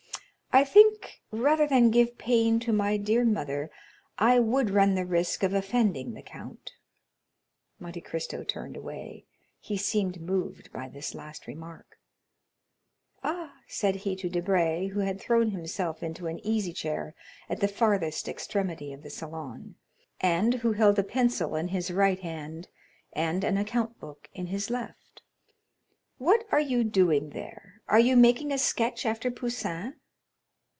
[0.53, 3.71] I think, rather than give pain to my dear mother,
[4.19, 6.73] I would run the risk of offending the count."
[7.79, 9.23] Monte Cristo turned away;
[9.61, 11.97] he seemed moved by this last remark.
[13.23, 17.15] "Ah," said he to Debray, who had thrown himself into an easy chair
[17.47, 19.75] at the farthest extremity of the salon,
[20.19, 22.67] and who held a pencil in his right hand
[23.13, 25.21] and an account book in his left,
[26.17, 27.79] "what are you doing there?
[27.87, 29.95] Are you making a sketch after Poussin?"